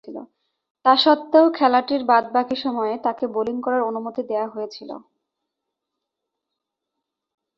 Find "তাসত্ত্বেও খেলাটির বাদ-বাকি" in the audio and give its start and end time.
0.85-2.55